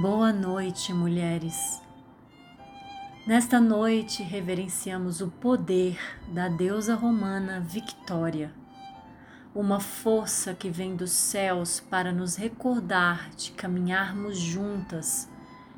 [0.00, 1.82] Boa noite, mulheres.
[3.26, 8.50] Nesta noite reverenciamos o poder da deusa romana Victória,
[9.54, 15.28] uma força que vem dos céus para nos recordar de caminharmos juntas,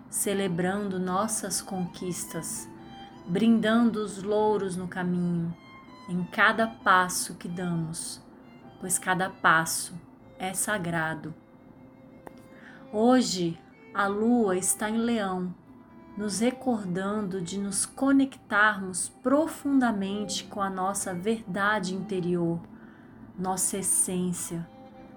[0.09, 2.69] celebrando nossas conquistas,
[3.27, 5.53] brindando os louros no caminho,
[6.09, 8.23] em cada passo que damos,
[8.81, 10.01] pois cada passo
[10.39, 11.34] é sagrado.
[12.92, 13.59] Hoje
[13.95, 15.55] a lua está em Leão
[16.17, 22.61] nos recordando de nos conectarmos profundamente com a nossa verdade interior,
[23.39, 24.69] nossa essência,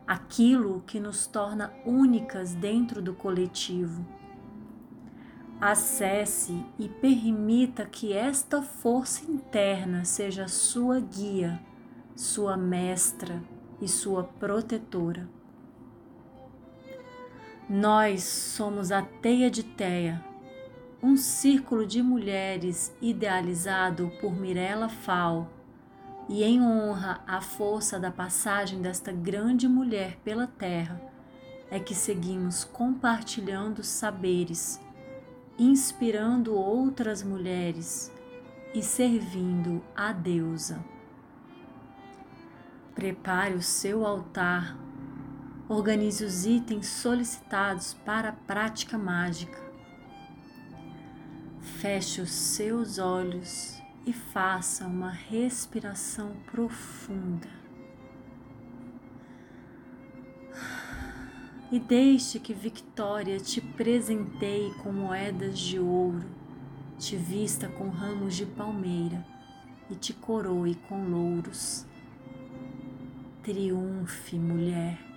[0.07, 4.05] aquilo que nos torna únicas dentro do coletivo.
[5.59, 11.59] Acesse e permita que esta força interna seja sua guia,
[12.15, 13.41] sua mestra
[13.81, 15.27] e sua protetora.
[17.69, 20.23] Nós somos a teia de Teia
[21.05, 25.47] um círculo de mulheres idealizado por Mirella Fal
[26.27, 30.99] e em honra à força da passagem desta grande mulher pela terra,
[31.69, 34.81] é que seguimos compartilhando saberes,
[35.59, 38.11] inspirando outras mulheres
[38.73, 40.83] e servindo a deusa.
[42.95, 44.75] Prepare o seu altar,
[45.67, 49.65] organize os itens solicitados para a prática mágica
[51.65, 57.49] Feche os seus olhos e faça uma respiração profunda.
[61.71, 66.23] E deixe que Victória te presenteie com moedas de ouro,
[66.97, 69.25] te vista com ramos de palmeira
[69.89, 71.85] e te coroe com louros.
[73.43, 75.14] Triunfe, mulher.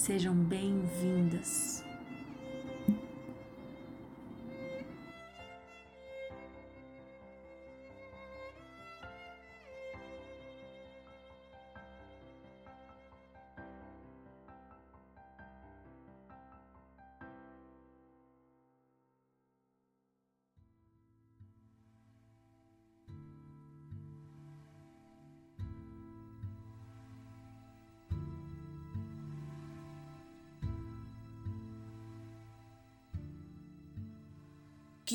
[0.00, 1.84] Sejam bem-vindas.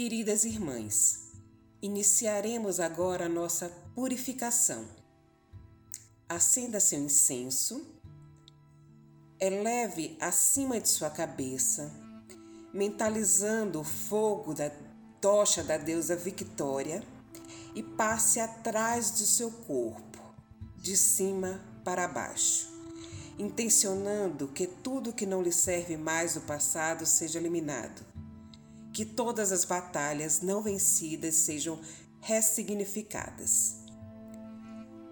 [0.06, 1.32] Queridas irmãs,
[1.82, 4.86] iniciaremos agora a nossa purificação.
[6.30, 7.84] Acenda seu incenso,
[9.40, 11.92] eleve acima de sua cabeça,
[12.72, 14.70] mentalizando o fogo da
[15.20, 17.02] tocha da deusa Victória
[17.74, 20.22] e passe atrás do seu corpo,
[20.78, 22.70] de cima para baixo,
[23.40, 28.14] intencionando que tudo que não lhe serve mais do passado seja eliminado
[28.96, 31.82] que todas as batalhas não vencidas sejam
[32.22, 33.76] ressignificadas.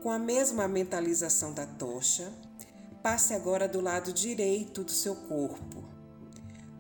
[0.01, 2.31] Com a mesma mentalização da tocha,
[3.03, 5.83] passe agora do lado direito do seu corpo.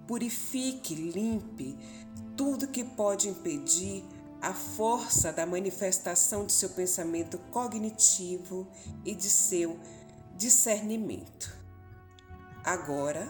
[0.07, 1.77] Purifique, limpe
[2.37, 4.05] tudo que pode impedir
[4.41, 8.65] a força da manifestação de seu pensamento cognitivo
[9.03, 9.77] e de seu
[10.37, 11.53] discernimento.
[12.63, 13.27] Agora,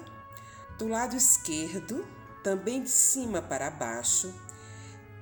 [0.78, 2.06] do lado esquerdo,
[2.44, 4.34] também de cima para baixo,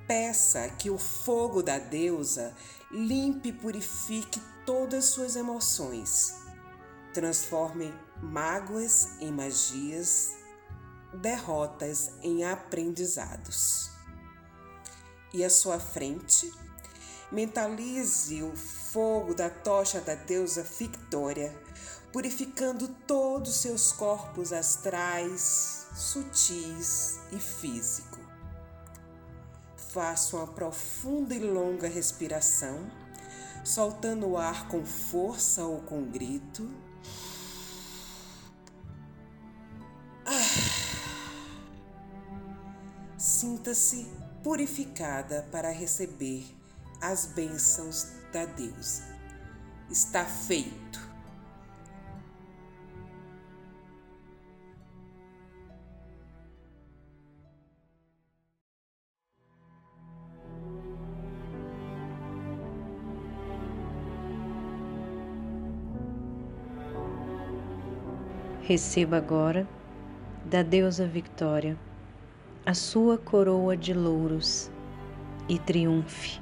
[0.06, 2.54] peça que o fogo da deusa
[2.90, 6.34] limpe e purifique todas suas emoções,
[7.14, 10.32] transforme mágoas em magias,
[11.14, 13.90] derrotas em aprendizados.
[15.32, 16.52] E à sua frente,
[17.30, 21.56] mentalize o fogo da tocha da deusa Victoria,
[22.12, 28.18] purificando todos os seus corpos astrais, sutis e físico.
[29.76, 32.90] Faça uma profunda e longa respiração,
[33.64, 36.70] soltando o ar com força ou com grito.
[43.18, 44.10] Sinta-se
[44.42, 46.44] purificada para receber
[47.00, 49.02] as bênçãos da deusa.
[49.90, 51.11] Está feito.
[68.64, 69.66] Receba agora,
[70.44, 71.76] da deusa Victória,
[72.64, 74.70] a sua coroa de louros
[75.48, 76.40] e triunfe.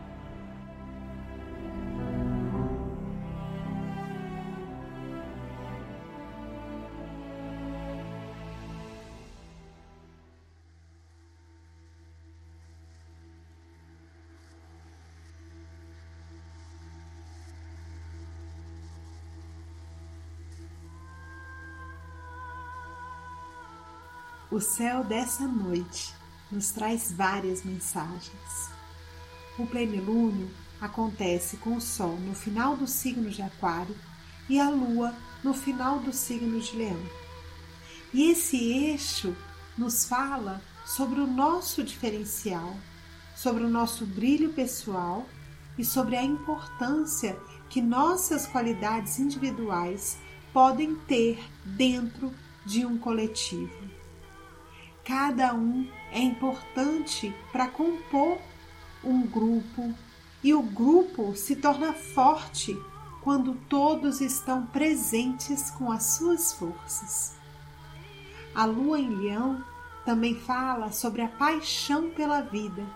[24.60, 26.14] O céu dessa noite
[26.52, 28.70] nos traz várias mensagens.
[29.58, 33.96] O plenilúnio acontece com o Sol no final do signo de Aquário
[34.50, 37.00] e a Lua no final do signo de Leão.
[38.12, 39.34] E esse eixo
[39.78, 42.76] nos fala sobre o nosso diferencial,
[43.34, 45.26] sobre o nosso brilho pessoal
[45.78, 47.34] e sobre a importância
[47.70, 50.18] que nossas qualidades individuais
[50.52, 52.30] podem ter dentro
[52.66, 53.89] de um coletivo.
[55.10, 58.38] Cada um é importante para compor
[59.02, 59.92] um grupo
[60.40, 62.80] e o grupo se torna forte
[63.20, 67.34] quando todos estão presentes com as suas forças.
[68.54, 69.64] A lua em Leão
[70.04, 72.86] também fala sobre a paixão pela vida,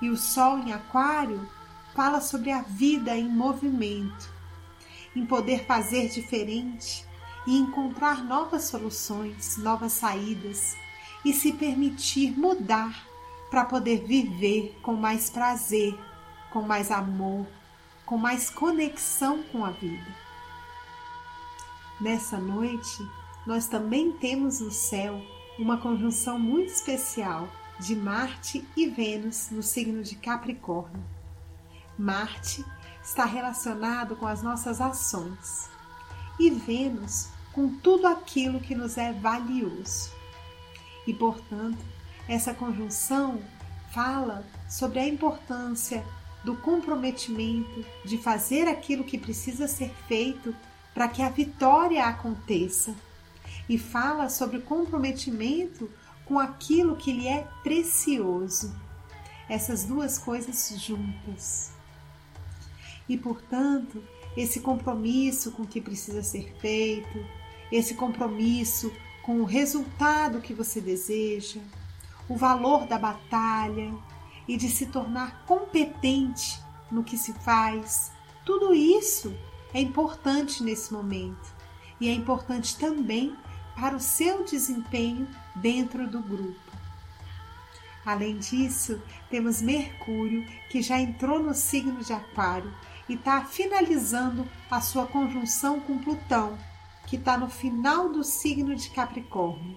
[0.00, 1.46] e o sol em Aquário
[1.94, 4.30] fala sobre a vida em movimento,
[5.14, 7.06] em poder fazer diferente
[7.46, 10.82] e encontrar novas soluções, novas saídas
[11.24, 13.06] e se permitir mudar
[13.50, 15.98] para poder viver com mais prazer,
[16.50, 17.46] com mais amor,
[18.04, 20.24] com mais conexão com a vida.
[22.00, 22.98] Nessa noite,
[23.46, 25.20] nós também temos no céu
[25.58, 27.48] uma conjunção muito especial
[27.78, 31.04] de Marte e Vênus no signo de Capricórnio.
[31.98, 32.64] Marte
[33.02, 35.68] está relacionado com as nossas ações
[36.38, 40.13] e Vênus com tudo aquilo que nos é valioso.
[41.06, 41.78] E, portanto,
[42.28, 43.40] essa conjunção
[43.92, 46.04] fala sobre a importância
[46.44, 50.54] do comprometimento de fazer aquilo que precisa ser feito
[50.92, 52.94] para que a vitória aconteça.
[53.68, 55.90] E fala sobre o comprometimento
[56.24, 58.74] com aquilo que lhe é precioso.
[59.48, 61.72] Essas duas coisas juntas.
[63.08, 64.02] E, portanto,
[64.36, 67.24] esse compromisso com o que precisa ser feito,
[67.70, 68.92] esse compromisso
[69.24, 71.60] com o resultado que você deseja,
[72.28, 73.94] o valor da batalha
[74.46, 78.12] e de se tornar competente no que se faz.
[78.44, 79.34] Tudo isso
[79.72, 81.54] é importante nesse momento
[81.98, 83.34] e é importante também
[83.74, 86.60] para o seu desempenho dentro do grupo.
[88.04, 89.00] Além disso,
[89.30, 92.70] temos Mercúrio, que já entrou no signo de Aquário
[93.08, 96.58] e está finalizando a sua conjunção com Plutão,
[97.06, 99.76] que está no final do signo de Capricórnio.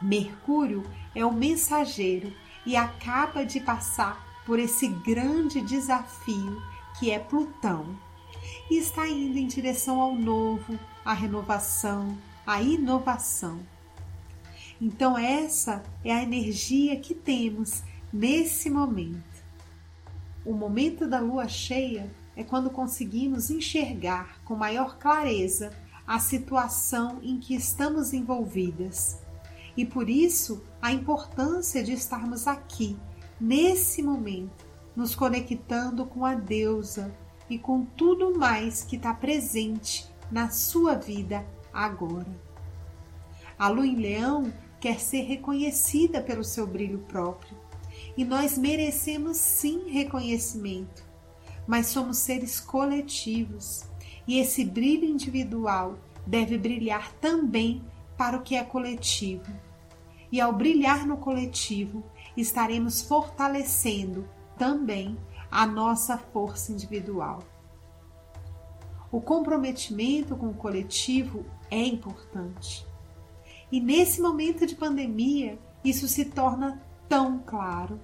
[0.00, 0.82] Mercúrio
[1.14, 2.32] é o mensageiro
[2.64, 6.62] e acaba de passar por esse grande desafio
[6.98, 7.98] que é Plutão
[8.70, 13.60] e está indo em direção ao novo, à renovação, à inovação.
[14.80, 17.82] Então, essa é a energia que temos
[18.12, 19.24] nesse momento.
[20.44, 25.72] O momento da lua cheia é quando conseguimos enxergar com maior clareza
[26.06, 29.18] a situação em que estamos envolvidas.
[29.76, 32.96] E por isso a importância de estarmos aqui,
[33.40, 37.14] nesse momento, nos conectando com a deusa
[37.50, 42.46] e com tudo mais que está presente na sua vida agora.
[43.58, 47.56] A lua em leão quer ser reconhecida pelo seu brilho próprio
[48.16, 51.04] e nós merecemos sim reconhecimento,
[51.66, 53.84] mas somos seres coletivos
[54.26, 57.82] e esse brilho individual deve brilhar também
[58.16, 59.52] para o que é coletivo.
[60.32, 62.02] E ao brilhar no coletivo,
[62.36, 64.28] estaremos fortalecendo
[64.58, 65.16] também
[65.50, 67.42] a nossa força individual.
[69.12, 72.86] O comprometimento com o coletivo é importante.
[73.70, 78.00] E nesse momento de pandemia, isso se torna tão claro.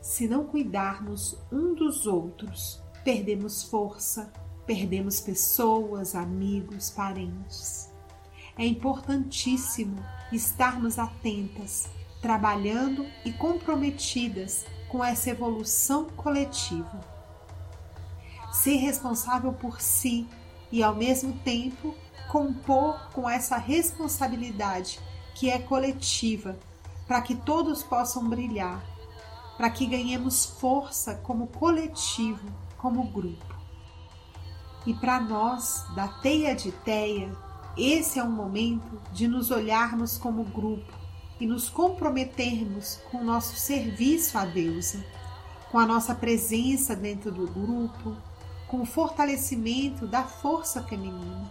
[0.00, 4.32] Se não cuidarmos um dos outros, perdemos força,
[4.66, 7.88] perdemos pessoas, amigos, parentes.
[8.58, 11.88] É importantíssimo estarmos atentas,
[12.20, 17.00] trabalhando e comprometidas com essa evolução coletiva.
[18.52, 20.26] Ser responsável por si
[20.72, 21.94] e, ao mesmo tempo,
[22.30, 24.98] compor com essa responsabilidade
[25.34, 26.58] que é coletiva,
[27.06, 28.82] para que todos possam brilhar,
[29.56, 33.55] para que ganhemos força como coletivo, como grupo.
[34.86, 37.36] E para nós, da Teia de Teia,
[37.76, 40.92] esse é um momento de nos olharmos como grupo
[41.40, 45.04] e nos comprometermos com o nosso serviço à deusa,
[45.72, 48.16] com a nossa presença dentro do grupo,
[48.68, 51.50] com o fortalecimento da força feminina.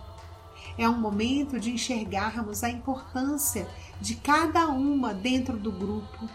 [0.77, 3.68] É um momento de enxergarmos a importância
[4.00, 6.30] de cada uma dentro do grupo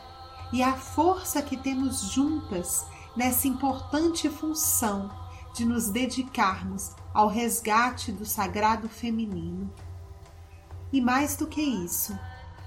[0.52, 2.84] e a força que temos juntas
[3.16, 5.10] nessa importante função
[5.54, 9.70] de nos dedicarmos ao resgate do sagrado feminino.
[10.92, 12.18] E mais do que isso,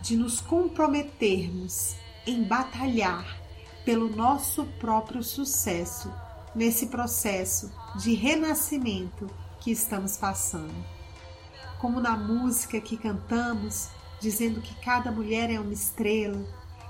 [0.02, 3.42] de nos comprometermos em batalhar
[3.86, 6.12] pelo nosso próprio sucesso
[6.56, 10.74] nesse processo de renascimento que estamos passando.
[11.80, 16.46] Como na música que cantamos, dizendo que cada mulher é uma estrela,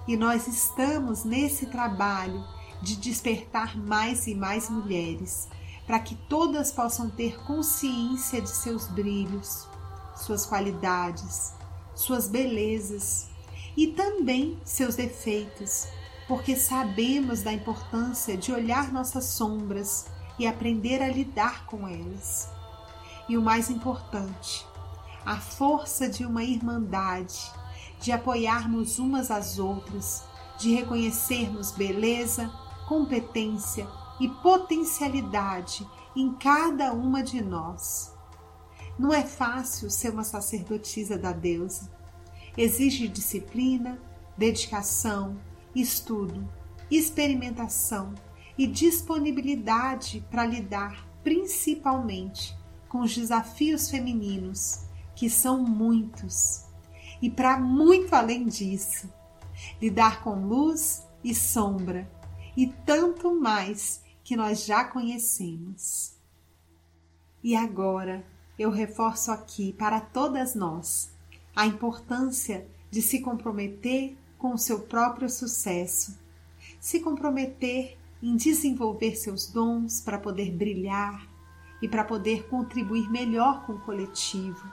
[0.08, 2.44] e nós estamos nesse trabalho
[2.82, 5.48] de despertar mais e mais mulheres,
[5.86, 9.68] para que todas possam ter consciência de seus brilhos,
[10.16, 11.54] suas qualidades,
[11.94, 13.28] suas belezas
[13.75, 15.88] e também seus defeitos,
[16.28, 20.06] porque sabemos da importância de olhar nossas sombras
[20.40, 22.50] e aprender a lidar com elas.
[23.28, 24.66] E o mais importante,
[25.25, 27.52] a força de uma irmandade,
[28.00, 30.24] de apoiarmos umas às outras,
[30.58, 32.50] de reconhecermos beleza,
[32.88, 33.88] competência
[34.24, 38.15] e potencialidade em cada uma de nós.
[38.98, 41.92] Não é fácil ser uma sacerdotisa da deusa.
[42.56, 44.01] Exige disciplina,
[44.38, 45.38] dedicação,
[45.75, 46.50] estudo,
[46.89, 48.13] experimentação
[48.58, 54.86] e disponibilidade para lidar principalmente com os desafios femininos,
[55.18, 56.63] que são muitos,
[57.22, 59.12] e para muito além disso,
[59.82, 62.10] lidar com luz e sombra
[62.56, 66.13] e tanto mais que nós já conhecemos.
[67.44, 68.25] E agora
[68.58, 71.12] eu reforço aqui para todas nós
[71.56, 76.18] a importância de se comprometer com o seu próprio sucesso,
[76.80, 81.27] se comprometer em desenvolver seus dons para poder brilhar
[81.82, 84.65] e para poder contribuir melhor com o coletivo,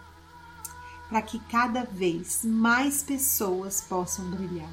[1.09, 4.71] para que cada vez mais pessoas possam brilhar.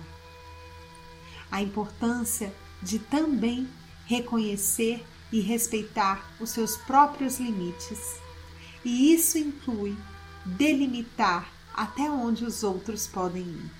[1.49, 3.67] A importância de também
[4.07, 8.15] reconhecer e respeitar os seus próprios limites.
[8.83, 9.95] E isso inclui
[10.45, 13.71] delimitar até onde os outros podem ir.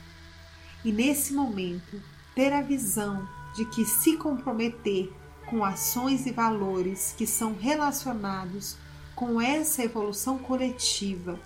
[0.83, 2.01] E nesse momento,
[2.35, 5.11] ter a visão de que se comprometer
[5.47, 8.77] com ações e valores que são relacionados
[9.15, 11.39] com essa evolução coletiva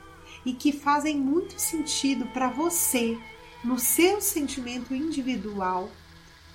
[0.45, 3.17] e que fazem muito sentido para você,
[3.63, 5.89] no seu sentimento individual,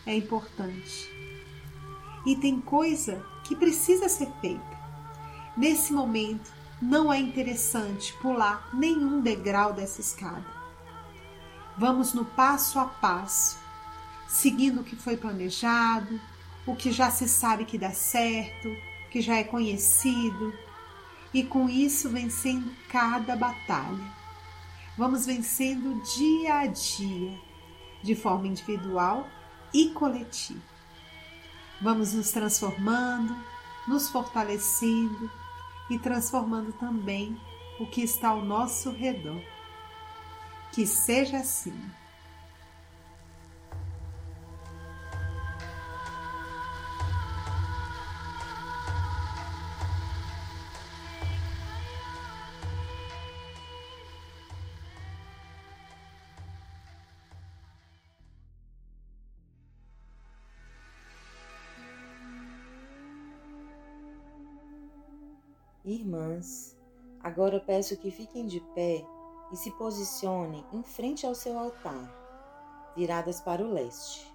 [0.04, 1.16] é importante.
[2.26, 4.76] E tem coisa que precisa ser feita.
[5.56, 6.52] Nesse momento,
[6.83, 10.45] não é interessante pular nenhum degrau dessa escada.
[11.78, 13.56] Vamos no passo a passo,
[14.28, 16.21] seguindo o que foi planejado,
[16.66, 18.68] o que já se sabe que dá certo,
[19.11, 20.52] que já é conhecido,
[21.33, 24.16] e com isso vencendo cada batalha.
[24.99, 27.38] Vamos vencendo dia a dia,
[28.02, 29.28] de forma individual
[29.73, 30.75] e coletiva.
[31.80, 33.37] Vamos nos transformando,
[33.87, 35.30] nos fortalecendo
[35.90, 37.40] e transformando também
[37.78, 39.40] o que está ao nosso redor.
[40.73, 41.78] Que seja assim.
[66.07, 66.77] Irmãs,
[67.21, 69.05] agora peço que fiquem de pé
[69.53, 72.09] e se posicionem em frente ao seu altar,
[72.95, 74.33] viradas para o leste.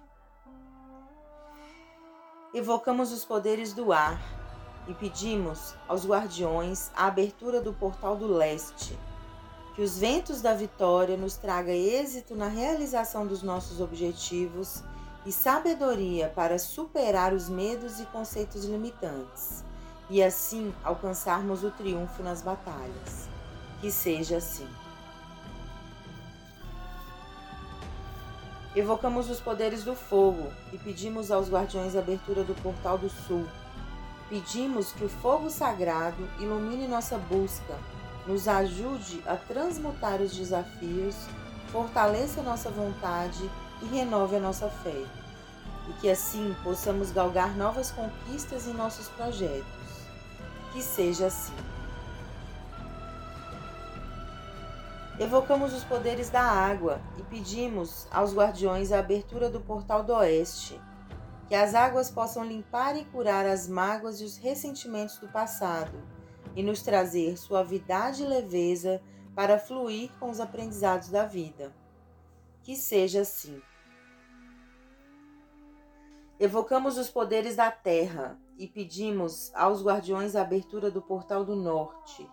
[2.52, 4.20] Evocamos os poderes do ar
[4.86, 8.94] e pedimos aos guardiões a abertura do portal do leste.
[9.74, 14.84] Que os ventos da vitória nos traga êxito na realização dos nossos objetivos
[15.24, 19.64] e sabedoria para superar os medos e conceitos limitantes
[20.12, 23.30] e assim alcançarmos o triunfo nas batalhas.
[23.80, 24.68] Que seja assim.
[28.76, 33.48] Evocamos os poderes do fogo e pedimos aos guardiões a abertura do portal do sul.
[34.28, 37.78] Pedimos que o fogo sagrado ilumine nossa busca,
[38.26, 41.16] nos ajude a transmutar os desafios,
[41.68, 43.50] fortaleça nossa vontade
[43.80, 45.06] e renove a nossa fé.
[45.88, 49.81] E que assim possamos galgar novas conquistas em nossos projetos
[50.72, 51.52] que seja assim.
[55.20, 60.80] Evocamos os poderes da água e pedimos aos guardiões a abertura do portal do oeste,
[61.46, 66.02] que as águas possam limpar e curar as mágoas e os ressentimentos do passado
[66.56, 69.02] e nos trazer suavidade e leveza
[69.34, 71.72] para fluir com os aprendizados da vida.
[72.62, 73.60] Que seja assim.
[76.40, 82.30] Evocamos os poderes da terra e pedimos aos guardiões a abertura do portal do norte.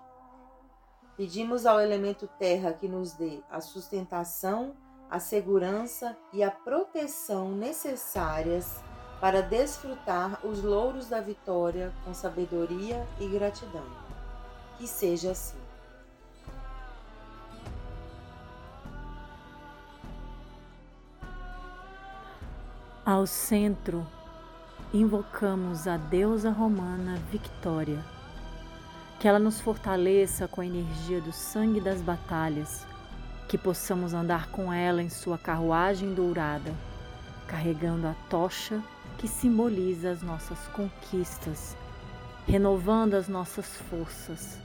[1.18, 4.76] Pedimos ao elemento terra que nos dê a sustentação
[5.10, 8.80] a segurança e a proteção necessárias
[9.20, 13.84] para desfrutar os louros da vitória com sabedoria e gratidão.
[14.78, 15.58] Que seja assim.
[23.04, 24.06] Ao centro,
[24.92, 28.04] invocamos a deusa romana Victória.
[29.20, 32.88] Que ela nos fortaleça com a energia do sangue das batalhas,
[33.48, 36.74] que possamos andar com ela em sua carruagem dourada,
[37.48, 38.82] carregando a tocha
[39.20, 41.76] que simboliza as nossas conquistas,
[42.48, 44.58] renovando as nossas forças.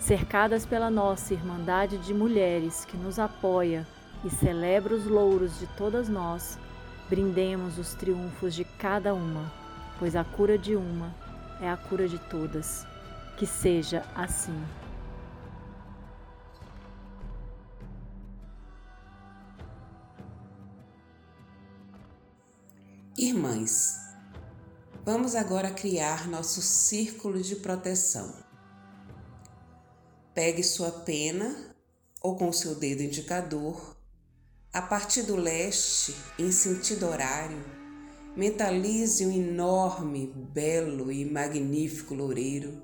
[0.00, 3.86] Cercadas pela nossa Irmandade de Mulheres que nos apoia
[4.24, 6.58] e celebra os louros de todas nós,
[7.08, 9.52] brindemos os triunfos de cada uma,
[9.98, 11.14] pois a cura de uma
[11.60, 12.86] é a cura de todas.
[13.36, 14.64] Que seja assim.
[23.16, 23.96] Irmãs,
[25.04, 28.32] vamos agora criar nosso círculo de proteção.
[30.34, 31.74] Pegue sua pena
[32.20, 33.97] ou com seu dedo indicador,
[34.78, 37.64] a partir do leste, em sentido horário,
[38.36, 42.80] mentalize um enorme, belo e magnífico loureiro,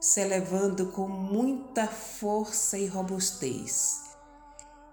[0.00, 4.04] se elevando com muita força e robustez,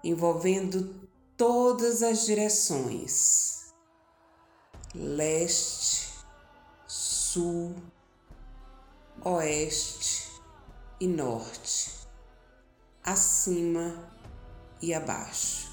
[0.04, 3.72] envolvendo todas as direções
[4.94, 6.12] leste,
[6.86, 7.74] sul,
[9.24, 10.38] oeste
[11.00, 12.06] e norte,
[13.02, 14.06] acima
[14.82, 15.65] e abaixo.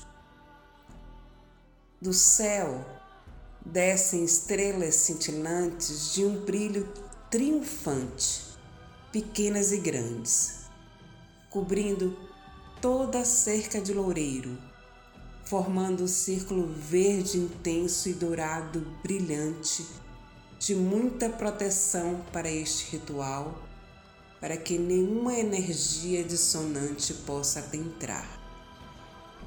[2.03, 2.85] Do céu
[3.65, 6.91] descem estrelas cintilantes de um brilho
[7.31, 8.43] triunfante,
[9.09, 10.65] pequenas e grandes,
[11.49, 12.13] cobrindo
[12.81, 14.57] toda a cerca de loureiro
[15.45, 19.85] formando um círculo verde intenso e dourado brilhante,
[20.59, 23.63] de muita proteção para este ritual,
[24.41, 28.27] para que nenhuma energia dissonante possa adentrar.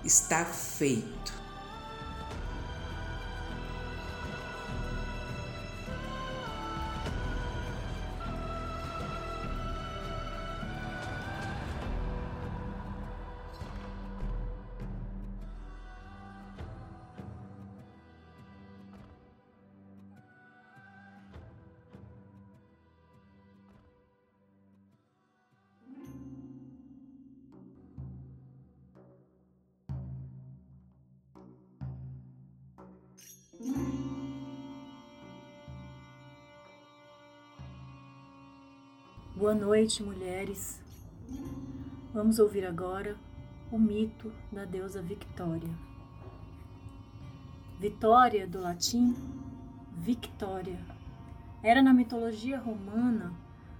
[0.02, 1.45] Está feito.
[39.46, 40.82] Boa noite, mulheres.
[42.12, 43.16] Vamos ouvir agora
[43.70, 45.70] o mito da deusa Victória.
[47.78, 49.14] Vitória, do latim
[49.98, 50.80] Victoria,
[51.62, 53.32] era na mitologia romana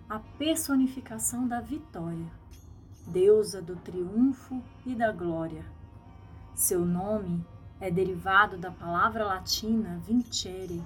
[0.09, 2.31] a personificação da vitória,
[3.05, 5.65] deusa do triunfo e da glória.
[6.55, 7.45] Seu nome
[7.81, 10.81] é derivado da palavra latina vincere,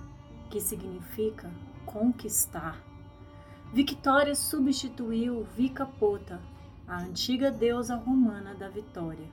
[0.49, 1.51] que significa
[1.85, 2.83] conquistar
[3.73, 6.41] Victória substituiu Vicapota,
[6.89, 9.29] a antiga deusa romana da vitória.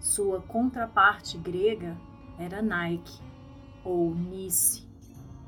[0.00, 1.96] Sua contraparte grega
[2.36, 3.20] era Nike,
[3.84, 4.84] ou Nice,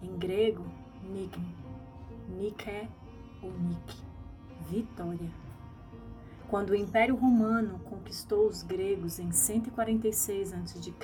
[0.01, 0.65] em grego
[1.03, 1.45] Nikn,
[2.29, 2.89] Nike
[3.43, 3.97] ou Nik,
[4.71, 5.31] vitória.
[6.47, 10.95] Quando o Império Romano conquistou os gregos em 146 a.C.,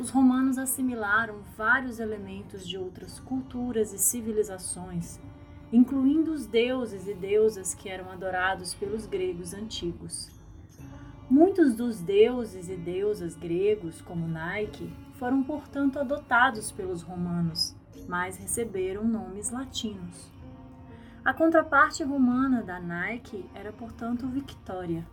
[0.00, 5.20] os romanos assimilaram vários elementos de outras culturas e civilizações
[5.72, 10.30] incluindo os deuses e deusas que eram adorados pelos gregos antigos.
[11.28, 17.76] Muitos dos deuses e deusas gregos, como Nike, foram portanto adotados pelos romanos,
[18.08, 20.30] mas receberam nomes latinos.
[21.22, 25.06] A contraparte romana da Nike era, portanto, Victoria.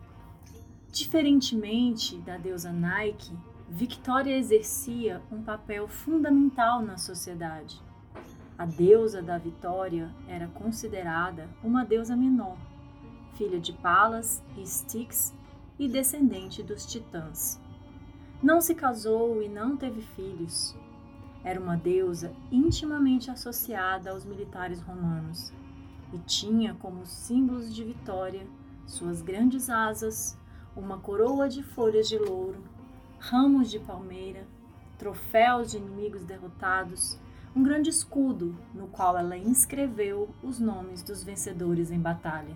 [0.89, 3.35] Diferentemente da deusa Nike,
[3.67, 7.81] Victoria exercia um papel fundamental na sociedade.
[8.57, 12.57] A deusa da vitória era considerada uma deusa menor,
[13.33, 15.33] filha de Palas e Styx
[15.77, 17.59] e descendente dos titãs.
[18.41, 20.73] Não se casou e não teve filhos.
[21.43, 25.51] Era uma deusa intimamente associada aos militares romanos
[26.13, 28.47] e tinha como símbolos de vitória
[28.87, 30.37] suas grandes asas,
[30.77, 32.63] uma coroa de folhas de louro,
[33.19, 34.47] ramos de palmeira,
[34.97, 37.19] troféus de inimigos derrotados
[37.55, 42.53] um grande escudo no qual ela inscreveu os nomes dos vencedores em batalha.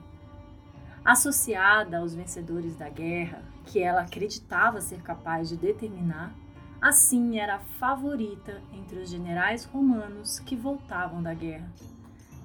[1.05, 6.35] Associada aos vencedores da guerra, que ela acreditava ser capaz de determinar,
[6.81, 11.71] assim era a favorita entre os generais romanos que voltavam da guerra.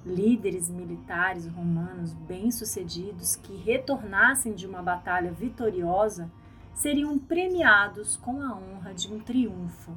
[0.05, 6.31] Líderes militares romanos bem-sucedidos que retornassem de uma batalha vitoriosa
[6.73, 9.91] seriam premiados com a honra de um triunfo,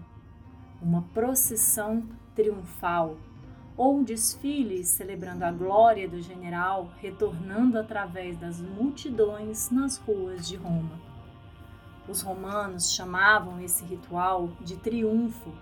[0.80, 3.16] uma procissão triunfal
[3.76, 10.56] ou um desfile celebrando a glória do general retornando através das multidões nas ruas de
[10.56, 11.00] Roma.
[12.08, 15.52] Os romanos chamavam esse ritual de triunfo,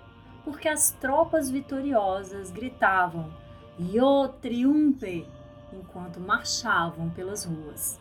[0.44, 3.30] porque as tropas vitoriosas gritavam
[3.78, 5.26] Io triumpe
[5.72, 8.00] enquanto marchavam pelas ruas.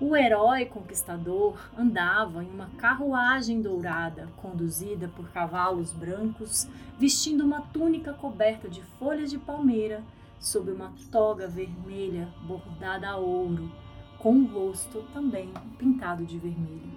[0.00, 8.12] O herói conquistador andava em uma carruagem dourada, conduzida por cavalos brancos, vestindo uma túnica
[8.12, 10.04] coberta de folhas de palmeira,
[10.38, 13.72] sob uma toga vermelha bordada a ouro,
[14.20, 16.92] com o rosto também pintado de vermelho.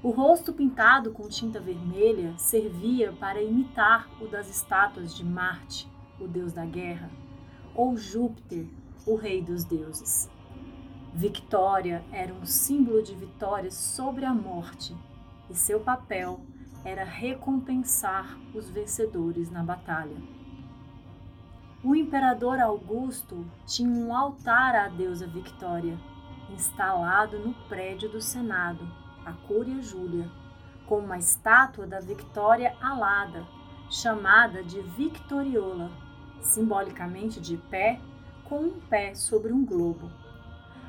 [0.00, 6.28] O rosto pintado com tinta vermelha servia para imitar o das estátuas de Marte, o
[6.28, 7.10] deus da guerra,
[7.74, 8.66] ou Júpiter,
[9.04, 10.32] o rei dos deuses.
[11.16, 14.96] Victória era um símbolo de vitória sobre a morte
[15.48, 16.40] e seu papel
[16.84, 20.16] era recompensar os vencedores na batalha.
[21.84, 25.96] O imperador Augusto tinha um altar à deusa Victória,
[26.50, 28.84] instalado no prédio do Senado,
[29.24, 30.28] a Cúria Júlia,
[30.84, 33.46] com uma estátua da Victória alada,
[33.88, 35.92] chamada de Victoriola,
[36.40, 38.00] simbolicamente de pé,
[38.44, 40.23] com um pé sobre um globo.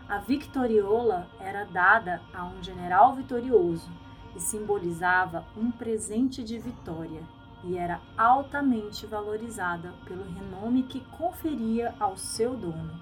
[0.08, 3.90] A victoriola era dada a um general vitorioso
[4.36, 7.24] e simbolizava um presente de vitória
[7.64, 12.94] e era altamente valorizada pelo renome que conferia ao seu dono.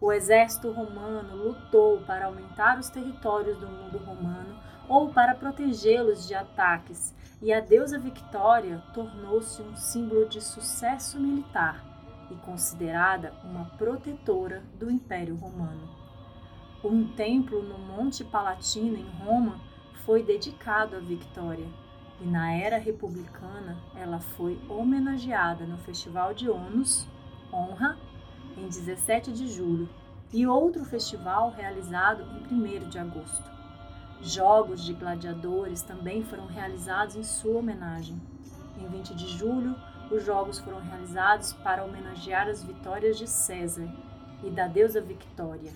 [0.00, 4.56] O exército romano lutou para aumentar os territórios do mundo romano
[4.88, 11.93] ou para protegê-los de ataques, e a deusa Victória tornou-se um símbolo de sucesso militar
[12.30, 15.88] e considerada uma protetora do Império Romano.
[16.82, 19.60] Um templo no Monte Palatino, em Roma,
[20.04, 21.66] foi dedicado a Victória,
[22.20, 27.06] e na era republicana ela foi homenageada no Festival de Onus,
[27.52, 27.96] Honra,
[28.56, 29.88] em 17 de julho,
[30.32, 33.50] e outro festival realizado em 1 de agosto.
[34.20, 38.20] Jogos de gladiadores também foram realizados em sua homenagem.
[38.78, 39.76] Em 20 de julho,
[40.10, 43.88] os jogos foram realizados para homenagear as vitórias de César
[44.42, 45.72] e da deusa Victória.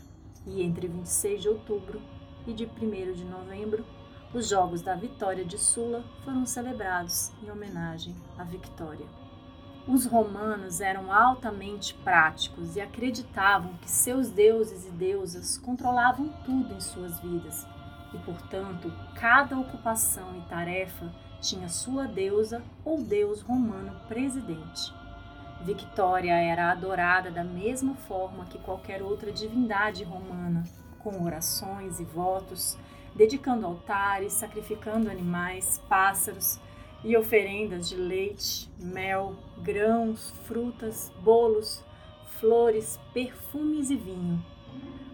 [0.47, 2.01] E entre 26 de outubro
[2.47, 3.85] e de 1 de novembro,
[4.33, 9.07] os Jogos da Vitória de Sula foram celebrados em homenagem à Victória.
[9.87, 16.81] Os romanos eram altamente práticos e acreditavam que seus deuses e deusas controlavam tudo em
[16.81, 17.67] suas vidas
[18.13, 21.11] e, portanto, cada ocupação e tarefa
[21.41, 24.93] tinha sua deusa ou deus romano presidente.
[25.63, 30.65] Victória era adorada da mesma forma que qualquer outra divindade romana,
[30.99, 32.77] com orações e votos,
[33.15, 36.61] dedicando altares, sacrificando animais, pássaros
[37.03, 41.85] e oferendas de leite, mel, grãos, frutas, bolos,
[42.39, 44.45] flores, perfumes e vinho.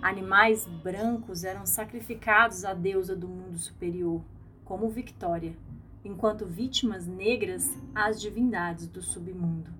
[0.03, 4.21] Animais brancos eram sacrificados à deusa do mundo superior,
[4.65, 5.55] como Victória
[6.05, 9.71] enquanto vítimas negras às divindades do submundo.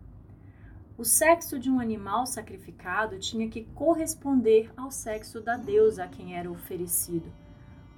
[0.97, 6.37] O sexo de um animal sacrificado tinha que corresponder ao sexo da deusa a quem
[6.37, 7.33] era oferecido.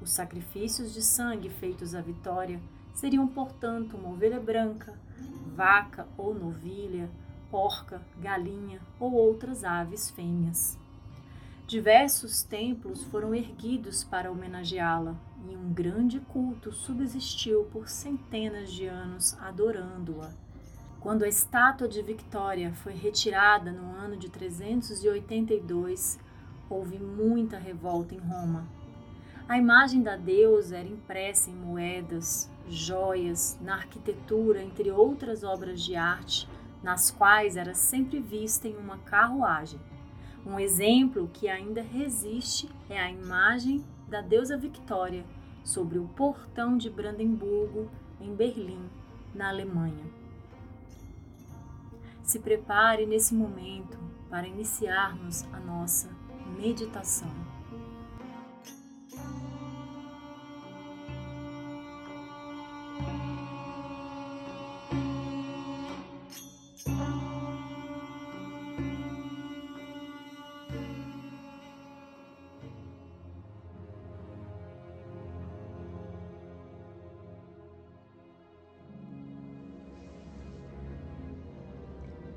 [0.00, 2.60] Os sacrifícios de sangue feitos à Vitória
[2.94, 4.98] seriam, portanto, uma ovelha branca,
[5.54, 7.10] vaca ou novilha,
[7.50, 10.78] porca, galinha ou outras aves fêmeas.
[11.66, 15.16] Diversos templos foram erguidos para homenageá-la,
[15.50, 20.30] e um grande culto subsistiu por centenas de anos adorando-a.
[21.00, 26.20] Quando a estátua de Victória foi retirada no ano de 382,
[26.70, 28.68] houve muita revolta em Roma.
[29.48, 35.96] A imagem da deusa era impressa em moedas, joias, na arquitetura, entre outras obras de
[35.96, 36.48] arte,
[36.80, 39.80] nas quais era sempre vista em uma carruagem.
[40.46, 45.24] Um exemplo que ainda resiste é a imagem da deusa Victória
[45.64, 48.88] sobre o portão de Brandemburgo, em Berlim,
[49.34, 50.04] na Alemanha.
[52.22, 53.98] Se prepare nesse momento
[54.30, 56.08] para iniciarmos a nossa
[56.56, 57.45] meditação.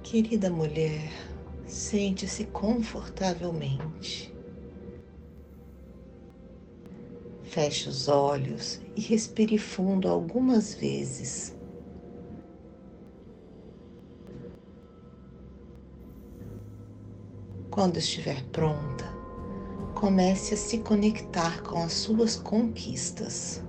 [0.10, 1.08] Querida mulher,
[1.67, 4.34] sente-se confortavelmente.
[7.43, 11.56] Feche os olhos e respire fundo algumas vezes.
[17.69, 19.06] Quando estiver pronta,
[19.93, 23.62] comece a se conectar com as suas conquistas.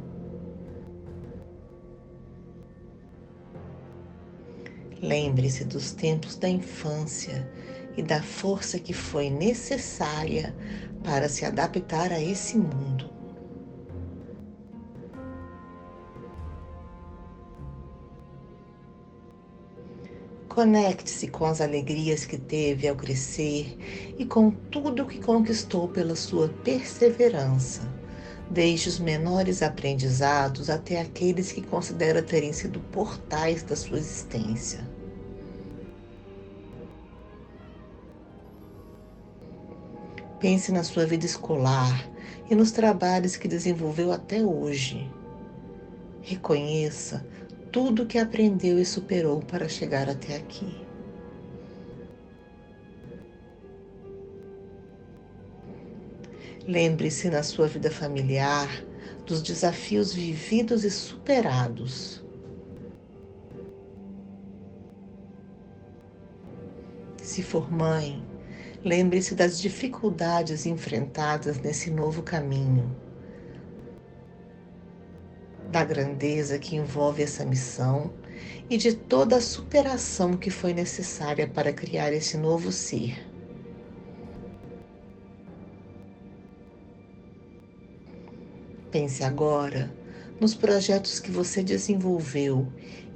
[5.10, 7.50] Lembre-se dos tempos da infância
[7.96, 10.54] e da força que foi necessária
[11.02, 13.10] para se adaptar a esse mundo.
[20.48, 23.76] Conecte-se com as alegrias que teve ao crescer
[24.16, 27.82] e com tudo que conquistou pela sua perseverança,
[28.48, 34.89] desde os menores aprendizados até aqueles que considera terem sido portais da sua existência.
[40.40, 42.08] Pense na sua vida escolar
[42.50, 45.06] e nos trabalhos que desenvolveu até hoje.
[46.22, 47.26] Reconheça
[47.70, 50.80] tudo que aprendeu e superou para chegar até aqui.
[56.66, 58.68] Lembre-se na sua vida familiar
[59.26, 62.24] dos desafios vividos e superados.
[67.22, 68.29] Se for mãe,
[68.84, 72.96] lembre-se das dificuldades enfrentadas nesse novo caminho
[75.70, 78.12] da grandeza que envolve essa missão
[78.68, 83.24] e de toda a superação que foi necessária para criar esse novo ser.
[88.90, 89.94] Pense agora
[90.40, 92.66] nos projetos que você desenvolveu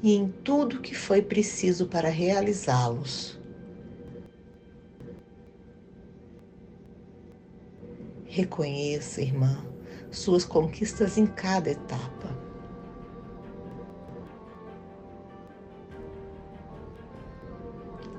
[0.02, 3.43] e em tudo que foi preciso para realizá-los.
[8.34, 9.64] Reconheça, irmã,
[10.10, 12.36] suas conquistas em cada etapa.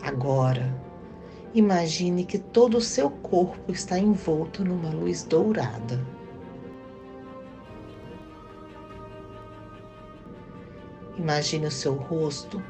[0.01, 0.73] Agora,
[1.53, 6.01] imagine que todo o seu corpo está envolto numa luz dourada.
[11.17, 12.63] Imagine o seu rosto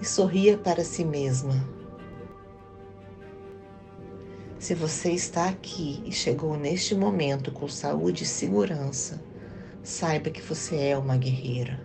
[0.00, 1.81] e sorria para si mesma.
[4.62, 9.20] Se você está aqui e chegou neste momento com saúde e segurança,
[9.82, 11.80] saiba que você é uma guerreira.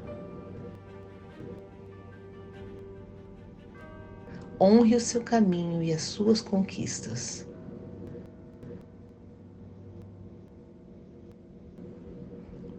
[4.61, 7.47] honre o seu caminho e as suas conquistas.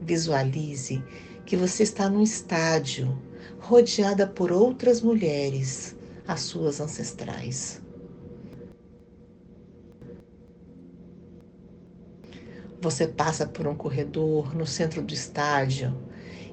[0.01, 1.03] Visualize
[1.45, 3.21] que você está num estádio
[3.59, 7.88] rodeada por outras mulheres, as suas ancestrais.
[12.81, 15.97] Você passa por um corredor no centro do estádio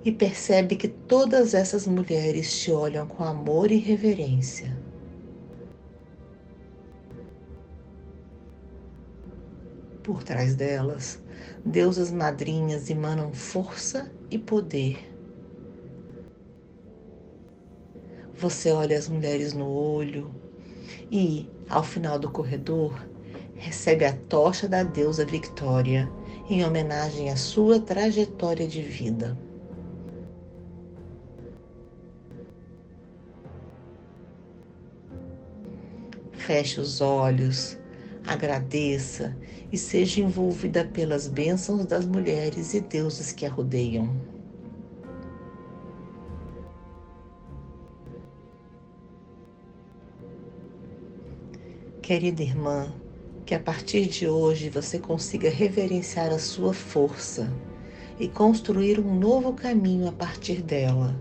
[0.04, 4.76] e percebe que todas essas mulheres te olham com amor e reverência.
[10.02, 11.20] Por trás delas,
[11.64, 15.12] deusas madrinhas emanam força e poder.
[18.36, 20.30] Você olha as mulheres no olho
[21.12, 22.94] e, ao final do corredor,
[23.56, 26.12] recebe a tocha da deusa Victória
[26.50, 29.38] em homenagem à sua trajetória de vida.
[36.34, 37.78] Feche os olhos
[38.28, 39.36] agradeça
[39.72, 44.10] e seja envolvida pelas bênçãos das mulheres e deuses que a rodeiam.
[52.02, 52.94] Querida irmã,
[53.45, 57.51] que a partir de hoje você consiga reverenciar a sua força
[58.19, 61.15] e construir um novo caminho a partir dela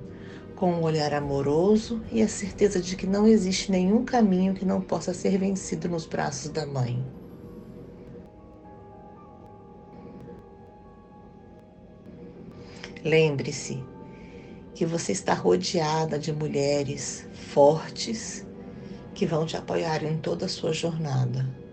[0.57, 4.81] com um olhar amoroso e a certeza de que não existe nenhum caminho que não
[4.81, 7.05] possa ser vencido nos braços da mãe.
[13.05, 13.85] Lembre-se
[14.75, 18.47] que você está rodeada de mulheres fortes
[19.13, 21.64] que vão te apoiar em toda a sua jornada.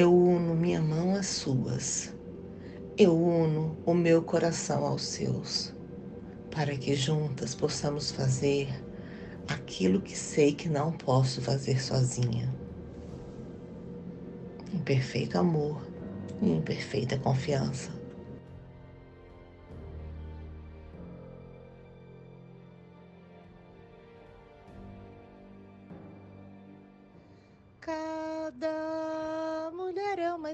[0.00, 2.16] Eu uno minha mão às suas
[2.96, 5.74] eu uno o meu coração aos seus,
[6.52, 8.68] para que juntas possamos fazer
[9.48, 12.48] aquilo que sei que não posso fazer sozinha.
[14.72, 15.82] Em perfeito amor
[16.40, 17.97] e em perfeita confiança.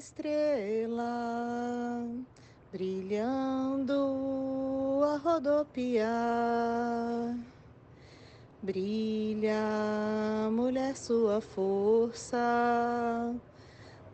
[0.05, 1.09] Estrela
[2.71, 3.95] brilhando
[5.03, 6.05] a rodopiar.
[8.63, 13.35] Brilha, mulher, sua força.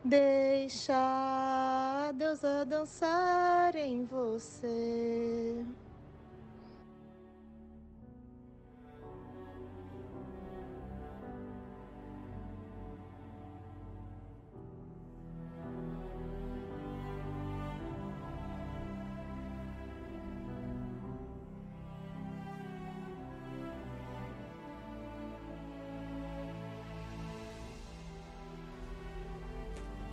[0.05, 5.64] Deixa a deusa dançar em você.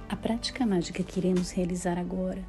[0.10, 2.42] A prática mágica que iremos realizar agora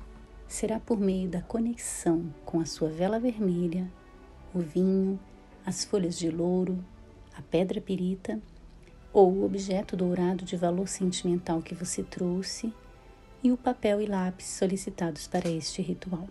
[0.46, 3.90] será por meio da conexão com a sua vela vermelha,
[4.54, 5.18] o vinho,
[5.66, 6.78] as folhas de louro,
[7.36, 8.40] a pedra pirita
[9.12, 12.72] ou o objeto dourado de valor sentimental que você trouxe
[13.42, 16.28] e o papel e lápis solicitados para este ritual.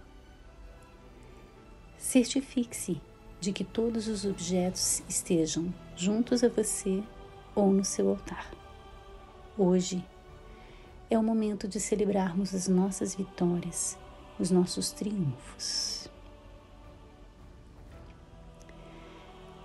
[1.98, 3.02] Certifique-se
[3.42, 7.04] de que todos os objetos estejam juntos a você
[7.54, 8.50] ou no seu altar.
[9.58, 10.06] Hoje,
[11.10, 13.98] é o momento de celebrarmos as nossas vitórias,
[14.38, 16.10] os nossos triunfos.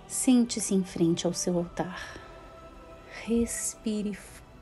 [0.07, 2.17] Sente-se em frente ao seu altar.
[3.25, 4.17] Respire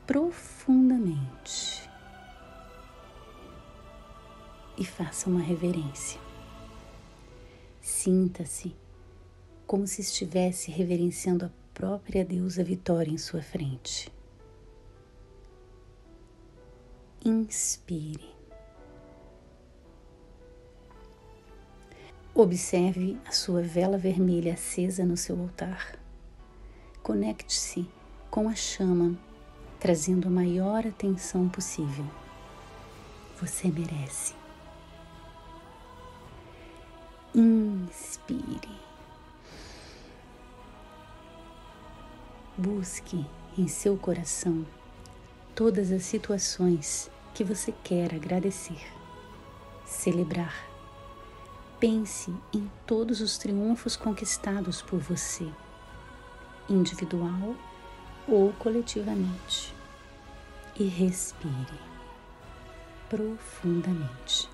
[0.06, 1.88] profundamente
[4.76, 6.20] e faça uma reverência.
[7.80, 8.74] Sinta-se
[9.66, 14.12] como se estivesse reverenciando a própria deusa Vitória em sua frente.
[17.24, 18.32] Inspire.
[22.34, 25.98] Observe a sua vela vermelha acesa no seu altar.
[27.02, 27.88] Conecte-se
[28.30, 29.16] com a chama,
[29.78, 32.06] trazendo a maior atenção possível.
[33.40, 34.34] Você merece.
[37.34, 38.80] Inspire.
[42.56, 43.26] Busque
[43.58, 44.66] em seu coração
[45.62, 48.84] todas as situações que você quer agradecer,
[49.86, 50.68] celebrar.
[51.78, 55.48] Pense em todos os triunfos conquistados por você,
[56.68, 57.54] individual
[58.26, 59.72] ou coletivamente,
[60.74, 61.78] e respire
[63.08, 64.50] profundamente.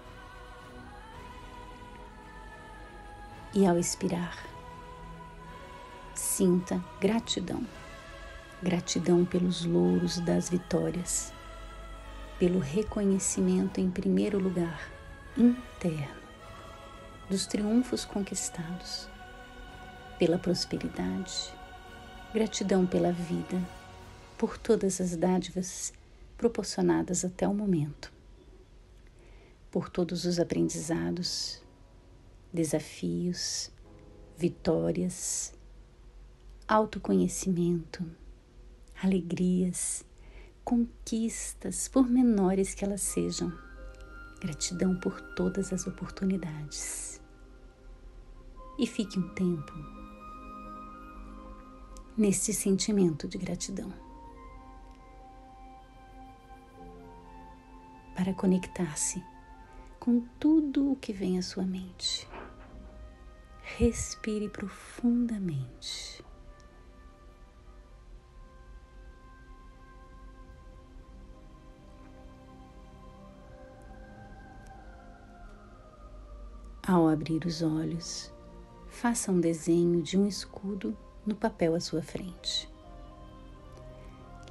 [3.55, 4.47] E ao expirar,
[6.15, 7.67] sinta gratidão
[8.61, 11.33] Gratidão pelos louros das vitórias,
[12.41, 14.91] pelo reconhecimento em primeiro lugar,
[15.37, 16.21] interno,
[17.31, 19.09] dos triunfos conquistados,
[20.19, 21.55] pela prosperidade,
[22.35, 23.63] gratidão pela vida,
[24.37, 25.93] por todas as dádivas
[26.37, 28.13] proporcionadas até o momento,
[29.71, 31.63] por todos os aprendizados,
[32.53, 33.71] desafios,
[34.37, 35.55] vitórias,
[36.67, 38.05] autoconhecimento
[39.03, 40.05] alegrias,
[40.65, 43.53] conquistas, por menores que elas sejam.
[44.41, 47.21] Gratidão por todas as oportunidades.
[48.79, 49.73] E fique um tempo
[52.17, 53.93] neste sentimento de gratidão.
[58.15, 59.23] Para conectar-se
[60.01, 62.29] com tudo o que vem à sua mente.
[63.77, 66.25] Respire profundamente.
[76.89, 78.33] Ao abrir os olhos,
[78.89, 82.67] faça um desenho de um escudo no papel à sua frente.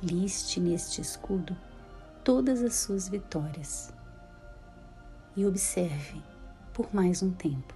[0.04, 1.58] Liste neste escudo
[2.24, 3.92] todas as suas vitórias
[5.36, 6.22] e observe
[6.76, 7.74] por mais um tempo,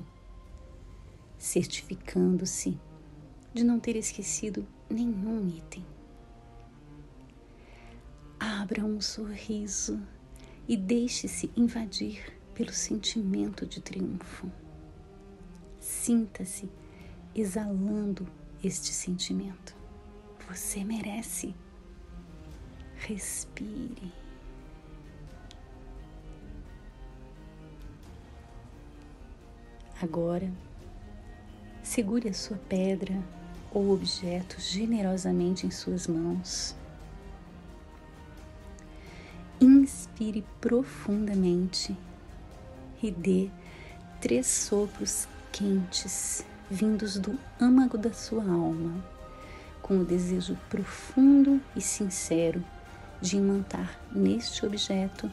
[1.40, 2.80] certificando-se
[3.56, 5.84] de não ter esquecido nenhum item.
[8.40, 10.00] Abra um sorriso
[10.68, 14.48] e deixe-se invadir pelo sentimento de triunfo.
[15.80, 16.70] Sinta-se
[17.34, 18.28] exalando
[18.64, 19.76] este sentimento.
[20.48, 21.56] Você merece.
[22.98, 24.14] Respire.
[30.00, 30.54] Agora,
[31.82, 33.20] segure a sua pedra
[33.72, 36.76] ou objeto generosamente em suas mãos.
[39.60, 41.98] Inspire profundamente
[43.02, 43.50] e dê
[44.20, 49.04] três sopros quentes vindos do âmago da sua alma,
[49.82, 52.64] com o desejo profundo e sincero
[53.20, 55.30] de imantar neste objeto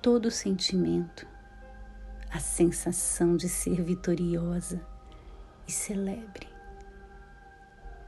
[0.00, 1.26] todo o sentimento,
[2.30, 4.80] a sensação de ser vitoriosa
[5.66, 6.48] e celebre.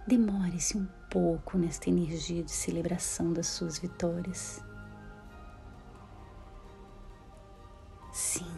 [0.07, 4.63] Demore-se um pouco nesta energia de celebração das suas vitórias.
[8.13, 8.56] Sinta.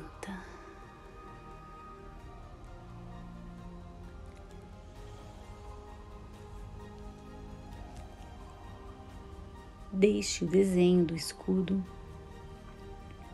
[9.99, 11.85] Deixe o desenho do escudo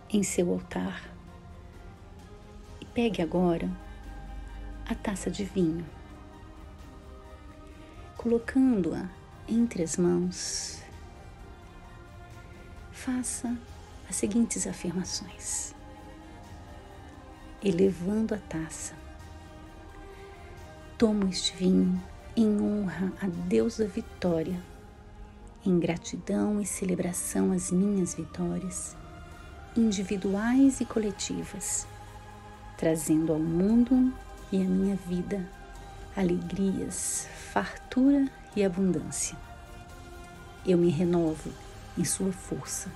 [0.09, 1.15] em seu altar
[2.81, 3.71] e pegue agora
[4.89, 5.85] a taça de vinho,
[8.17, 9.07] colocando-a
[9.47, 10.83] entre as mãos.
[12.93, 13.55] Faça
[14.09, 15.75] as seguintes afirmações,
[17.63, 18.95] elevando a taça.
[20.97, 22.03] Tomo este vinho
[22.35, 24.59] em honra a Deus da vitória
[25.67, 28.97] em gratidão e celebração às minhas vitórias,
[29.77, 31.87] individuais e coletivas,
[32.77, 34.13] trazendo ao mundo
[34.53, 35.45] e à minha vida
[36.17, 39.37] alegrias, fartura e abundância.
[40.65, 41.51] Eu me renovo
[41.99, 42.91] em sua força,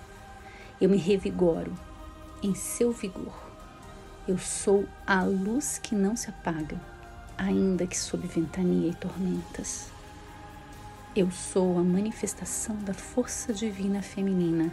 [0.81, 1.73] eu me revigoro
[2.43, 3.49] em seu vigor.
[4.27, 6.79] Eu sou a luz que não se apaga,
[7.37, 9.91] ainda que sob ventania e tormentas.
[11.17, 14.73] Eu sou a manifestação da força divina feminina.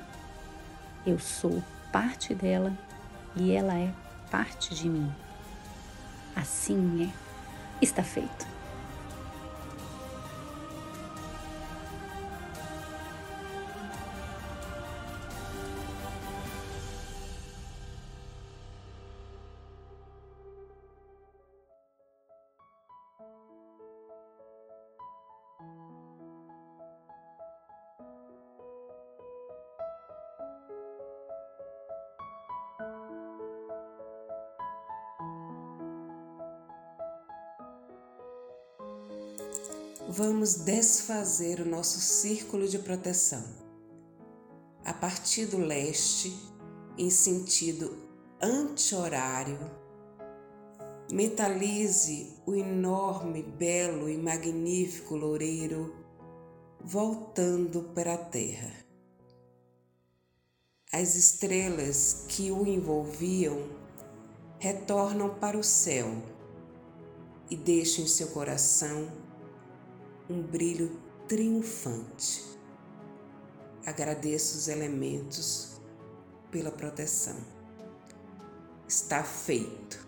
[1.05, 2.77] Eu sou parte dela
[3.35, 3.91] e ela é
[4.29, 5.11] parte de mim.
[6.35, 7.13] Assim é,
[7.81, 8.54] está feito.
[40.53, 43.43] Desfazer o nosso círculo de proteção.
[44.83, 46.37] A partir do leste,
[46.97, 47.97] em sentido
[48.39, 49.59] anti-horário,
[51.11, 55.95] metalize o enorme, belo e magnífico loureiro
[56.79, 58.71] voltando para a terra.
[60.91, 63.67] As estrelas que o envolviam
[64.59, 66.15] retornam para o céu
[67.49, 69.24] e deixam em seu coração
[70.29, 72.43] um brilho triunfante.
[73.85, 75.79] Agradeço os elementos
[76.51, 77.37] pela proteção.
[78.87, 80.04] Está feito.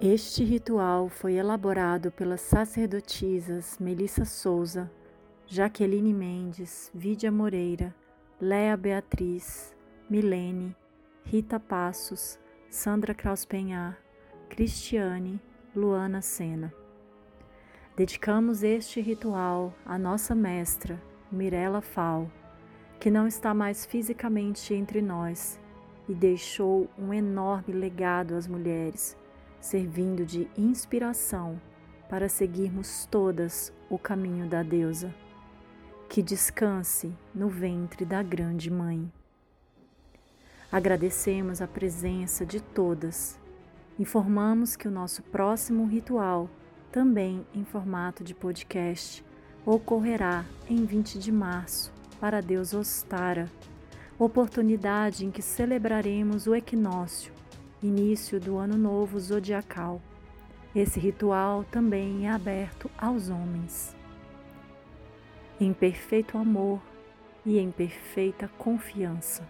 [0.00, 4.88] Este ritual foi elaborado pelas sacerdotisas Melissa Souza,
[5.44, 7.92] Jaqueline Mendes, Vídia Moreira,
[8.40, 9.74] Léa Beatriz,
[10.08, 10.76] Milene,
[11.24, 12.38] Rita Passos,
[12.70, 13.98] Sandra Kraus Penhar,
[14.48, 15.40] Cristiane,
[15.74, 16.72] Luana Sena.
[17.96, 22.30] Dedicamos este ritual à nossa mestra, Mirella Fal,
[23.00, 25.58] que não está mais fisicamente entre nós
[26.08, 29.16] e deixou um enorme legado às mulheres
[29.60, 31.60] servindo de inspiração
[32.08, 35.14] para seguirmos todas o caminho da deusa,
[36.08, 39.12] que descanse no ventre da grande mãe.
[40.70, 43.38] Agradecemos a presença de todas.
[43.98, 46.48] Informamos que o nosso próximo ritual,
[46.90, 49.24] também em formato de podcast,
[49.66, 53.50] ocorrerá em 20 de março para a deusa Ostara,
[54.18, 57.37] oportunidade em que celebraremos o equinócio
[57.82, 60.00] início do Ano Novo Zodiacal.
[60.74, 63.94] Esse ritual também é aberto aos homens.
[65.60, 66.80] Em perfeito amor
[67.44, 69.48] e em perfeita confiança.